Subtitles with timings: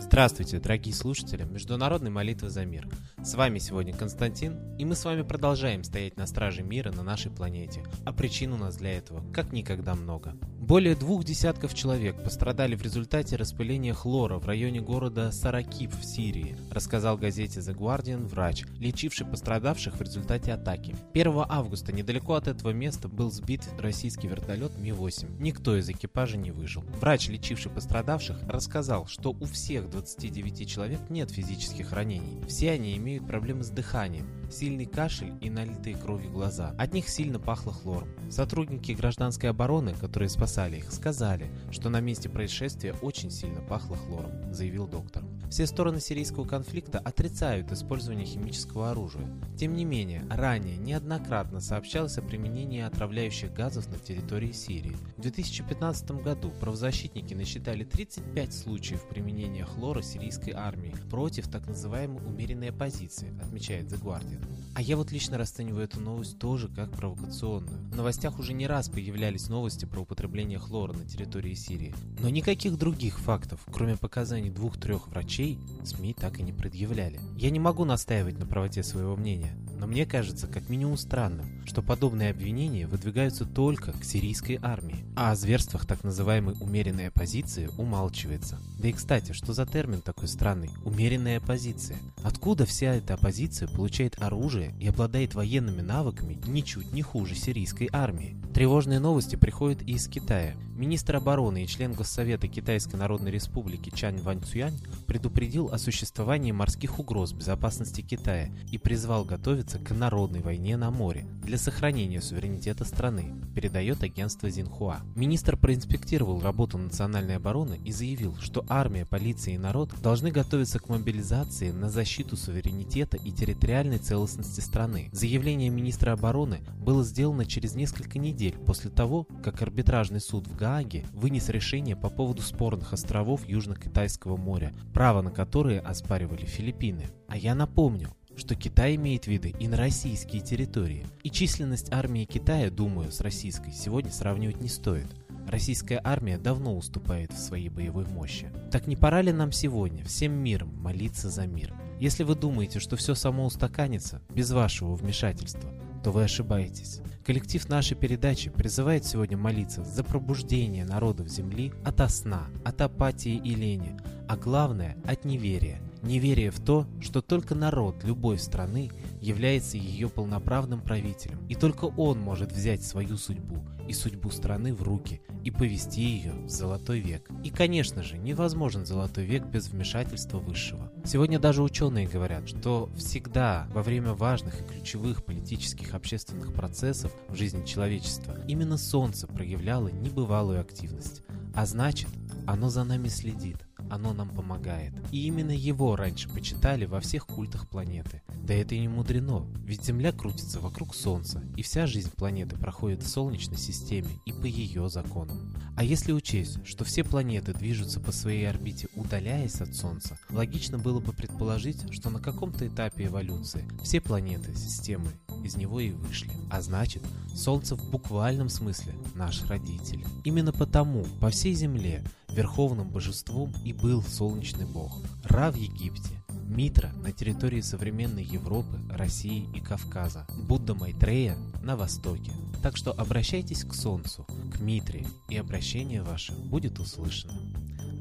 [0.00, 2.88] Здравствуйте, дорогие слушатели Международной молитвы за мир.
[3.22, 7.30] С вами сегодня Константин, и мы с вами продолжаем стоять на страже мира на нашей
[7.30, 10.34] планете, а причин у нас для этого как никогда много.
[10.68, 16.58] Более двух десятков человек пострадали в результате распыления хлора в районе города Саракип в Сирии,
[16.70, 20.94] рассказал газете The Guardian врач, лечивший пострадавших в результате атаки.
[21.14, 25.40] 1 августа недалеко от этого места был сбит российский вертолет Ми-8.
[25.40, 26.82] Никто из экипажа не выжил.
[27.00, 32.44] Врач, лечивший пострадавших, рассказал, что у всех 29 человек нет физических ранений.
[32.46, 36.74] Все они имеют проблемы с дыханием, сильный кашель и налитые кровью глаза.
[36.76, 38.10] От них сильно пахло хлором.
[38.30, 44.52] Сотрудники гражданской обороны, которые спасали их, сказали, что на месте происшествия очень сильно пахло хлором,
[44.52, 45.22] заявил доктор.
[45.50, 49.26] Все стороны сирийского конфликта отрицают использование химического оружия.
[49.56, 54.96] Тем не менее, ранее неоднократно сообщалось о применении отравляющих газов на территории Сирии.
[55.16, 62.68] В 2015 году правозащитники насчитали 35 случаев применения хлора сирийской армии против так называемой умеренной
[62.68, 64.44] оппозиции, отмечает The Guardian.
[64.74, 67.78] А я вот лично расцениваю эту новость тоже как провокационную.
[67.90, 71.94] В новостях уже не раз появлялись новости про употребление хлора на территории Сирии.
[72.20, 77.20] Но никаких других фактов, кроме показаний двух-трех врачей, СМИ так и не предъявляли.
[77.36, 81.82] Я не могу настаивать на правоте своего мнения, но мне кажется как минимум странным, что
[81.82, 88.58] подобные обвинения выдвигаются только к сирийской армии, а о зверствах так называемой умеренной оппозиции умалчивается.
[88.78, 91.98] Да и кстати, что за термин такой странный «умеренная оппозиция»?
[92.22, 98.36] Откуда вся эта оппозиция получает оружие и обладает военными навыками ничуть не хуже сирийской армии?
[98.54, 100.54] Тревожные новости приходят и из Китая.
[100.78, 107.00] Министр обороны и член Госсовета Китайской Народной Республики Чан Вань Цюянь предупредил о существовании морских
[107.00, 113.34] угроз безопасности Китая и призвал готовиться к народной войне на море для сохранения суверенитета страны,
[113.54, 115.00] передает агентство Зинхуа.
[115.16, 120.88] Министр проинспектировал работу национальной обороны и заявил, что армия, полиция и народ должны готовиться к
[120.88, 125.10] мобилизации на защиту суверенитета и территориальной целостности страны.
[125.12, 131.04] Заявление министра обороны было сделано через несколько недель после того, как арбитражный суд в Гааге
[131.12, 137.10] вынес решение по поводу спорных островов Южно-Китайского моря, право на которые оспаривали Филиппины.
[137.26, 141.04] А я напомню, что Китай имеет виды и на российские территории.
[141.22, 145.06] И численность армии Китая, думаю, с российской сегодня сравнивать не стоит.
[145.48, 148.50] Российская армия давно уступает в своей боевой мощи.
[148.70, 151.74] Так не пора ли нам сегодня всем миром молиться за мир?
[151.98, 155.72] Если вы думаете, что все само устаканится без вашего вмешательства,
[156.04, 157.00] то вы ошибаетесь.
[157.24, 163.54] Коллектив нашей передачи призывает сегодня молиться за пробуждение народов Земли от сна, от апатии и
[163.54, 163.96] лени,
[164.28, 165.80] а главное– от неверия.
[166.02, 172.20] Неверие в то, что только народ любой страны является ее полноправным правителем, и только он
[172.20, 177.28] может взять свою судьбу и судьбу страны в руки и повести ее в золотой век.
[177.42, 180.92] И, конечно же, невозможен золотой век без вмешательства высшего.
[181.04, 187.34] Сегодня даже ученые говорят, что всегда во время важных и ключевых политических общественных процессов в
[187.34, 191.22] жизни человечества именно Солнце проявляло небывалую активность.
[191.54, 192.08] А значит,
[192.46, 194.92] оно за нами следит оно нам помогает.
[195.12, 198.22] И именно его раньше почитали во всех культах планеты.
[198.42, 203.02] Да это и не мудрено, ведь Земля крутится вокруг Солнца, и вся жизнь планеты проходит
[203.02, 205.54] в Солнечной системе и по ее законам.
[205.76, 211.00] А если учесть, что все планеты движутся по своей орбите, удаляясь от Солнца, логично было
[211.00, 215.10] бы предположить, что на каком-то этапе эволюции все планеты системы
[215.44, 216.30] из него и вышли.
[216.50, 217.02] А значит,
[217.38, 220.04] Солнце в буквальном смысле наш родитель.
[220.24, 225.00] Именно потому по всей Земле верховным божеством и был солнечный бог.
[225.22, 226.10] Ра в Египте,
[226.48, 232.32] Митра на территории современной Европы, России и Кавказа, Будда Майтрея на востоке.
[232.60, 237.34] Так что обращайтесь к Солнцу, к Митре, и обращение ваше будет услышано.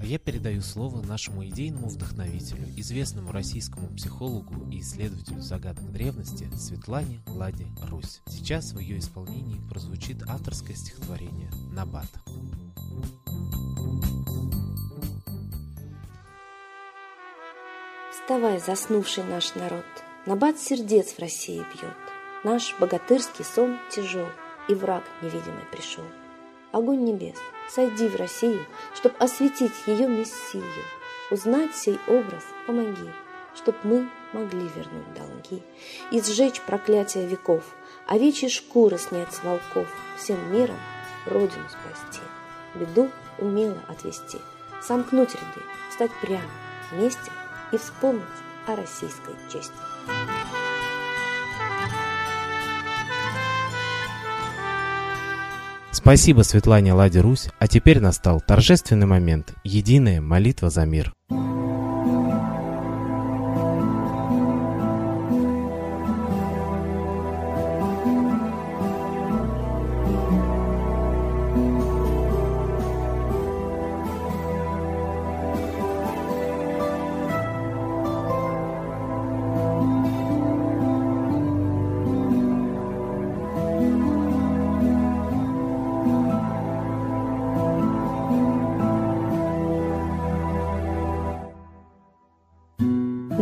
[0.00, 7.22] А я передаю слово нашему идейному вдохновителю, известному российскому психологу и исследователю загадок древности Светлане
[7.26, 8.20] Ладе Русь.
[8.28, 12.08] Сейчас в ее исполнении прозвучит авторское стихотворение «Набат».
[18.12, 19.84] Вставай, заснувший наш народ,
[20.26, 21.96] Набат сердец в России бьет.
[22.42, 24.26] Наш богатырский сон тяжел,
[24.68, 26.02] И враг невидимый пришел.
[26.76, 27.38] Огонь небес,
[27.70, 30.62] сойди в Россию, Чтоб осветить ее мессию.
[31.30, 33.10] Узнать сей образ помоги,
[33.54, 35.62] Чтоб мы могли вернуть долги
[36.10, 37.64] И сжечь проклятие веков,
[38.06, 39.88] Овечьи шкуры снять с волков,
[40.18, 40.76] Всем миром
[41.24, 42.20] родину спасти,
[42.74, 43.08] Беду
[43.38, 44.36] умело отвести,
[44.82, 46.50] Сомкнуть ряды, встать прямо
[46.92, 47.32] вместе
[47.72, 48.22] и вспомнить
[48.66, 49.72] о российской чести.
[56.06, 61.12] Спасибо Светлане Ладе Русь, а теперь настал торжественный момент– единая молитва за мир.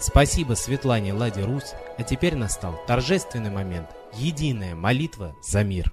[0.00, 5.92] Спасибо Светлане Ладе Русь, а теперь настал торжественный момент– единая молитва за мир.